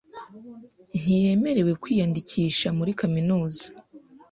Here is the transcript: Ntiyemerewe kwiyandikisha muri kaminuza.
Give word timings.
Ntiyemerewe 0.99 1.71
kwiyandikisha 1.81 2.67
muri 2.77 2.91
kaminuza. 2.99 3.65